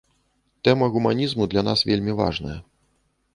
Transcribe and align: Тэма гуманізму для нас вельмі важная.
Тэма 0.67 0.87
гуманізму 0.95 1.47
для 1.51 1.65
нас 1.69 1.85
вельмі 1.91 2.17
важная. 2.23 2.57